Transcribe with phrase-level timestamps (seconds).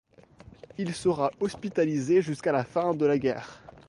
[0.79, 3.61] Il sera hospitalisé jusqu'à la fin de la guerre.